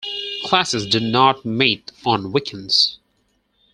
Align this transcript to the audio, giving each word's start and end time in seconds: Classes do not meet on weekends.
Classes 0.45 0.87
do 0.87 0.99
not 0.99 1.45
meet 1.45 1.91
on 2.07 2.31
weekends. 2.31 2.97